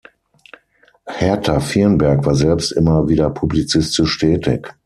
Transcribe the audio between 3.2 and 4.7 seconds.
publizistisch tätig.